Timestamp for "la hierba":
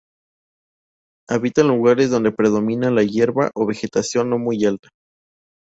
2.89-3.51